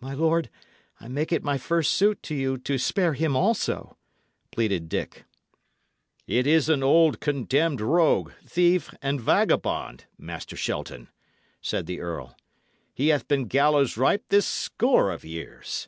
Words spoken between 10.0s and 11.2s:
Master Shelton,"